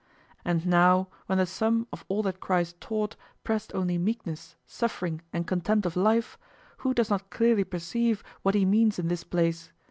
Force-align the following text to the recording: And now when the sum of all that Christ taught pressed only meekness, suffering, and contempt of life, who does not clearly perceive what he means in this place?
And 0.43 0.65
now 0.65 1.09
when 1.27 1.37
the 1.37 1.45
sum 1.45 1.85
of 1.93 2.05
all 2.07 2.23
that 2.23 2.39
Christ 2.39 2.81
taught 2.81 3.15
pressed 3.43 3.71
only 3.75 3.99
meekness, 3.99 4.55
suffering, 4.65 5.21
and 5.31 5.45
contempt 5.45 5.85
of 5.85 5.95
life, 5.95 6.39
who 6.77 6.91
does 6.95 7.11
not 7.11 7.29
clearly 7.29 7.63
perceive 7.63 8.23
what 8.41 8.55
he 8.55 8.65
means 8.65 8.97
in 8.97 9.09
this 9.09 9.23
place? 9.23 9.71